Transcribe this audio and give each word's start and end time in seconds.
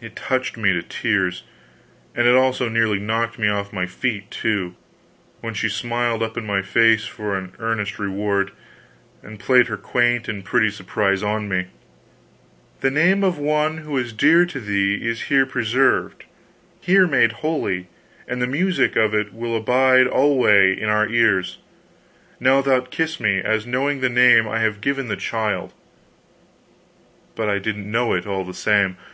It 0.00 0.16
touched 0.16 0.56
me 0.56 0.72
to 0.72 0.82
tears, 0.82 1.42
and 2.14 2.26
it 2.26 2.34
also 2.34 2.70
nearly 2.70 2.98
knocked 2.98 3.38
me 3.38 3.46
off 3.46 3.74
my 3.74 3.84
feet, 3.84 4.30
too, 4.30 4.74
when 5.42 5.52
she 5.52 5.68
smiled 5.68 6.22
up 6.22 6.38
in 6.38 6.46
my 6.46 6.62
face 6.62 7.04
for 7.04 7.36
an 7.36 7.52
earned 7.58 7.98
reward, 7.98 8.52
and 9.22 9.38
played 9.38 9.66
her 9.66 9.76
quaint 9.76 10.28
and 10.28 10.46
pretty 10.46 10.70
surprise 10.70 11.20
upon 11.20 11.46
me: 11.50 11.66
"The 12.80 12.90
name 12.90 13.22
of 13.22 13.36
one 13.36 13.76
who 13.84 13.90
was 13.92 14.14
dear 14.14 14.46
to 14.46 14.60
thee 14.60 14.94
is 15.06 15.24
here 15.24 15.44
preserved, 15.44 16.24
here 16.80 17.06
made 17.06 17.32
holy, 17.44 17.88
and 18.26 18.40
the 18.40 18.46
music 18.46 18.96
of 18.96 19.14
it 19.14 19.34
will 19.34 19.54
abide 19.54 20.06
alway 20.06 20.72
in 20.74 20.88
our 20.88 21.06
ears. 21.06 21.58
Now 22.40 22.62
thou'lt 22.62 22.90
kiss 22.90 23.20
me, 23.20 23.42
as 23.42 23.66
knowing 23.66 24.00
the 24.00 24.08
name 24.08 24.48
I 24.48 24.60
have 24.60 24.80
given 24.80 25.08
the 25.08 25.16
child." 25.16 25.74
But 27.36 27.50
I 27.50 27.58
didn't 27.58 27.90
know 27.90 28.14
it, 28.14 28.26
all 28.26 28.44
the 28.46 28.54
same. 28.54 28.96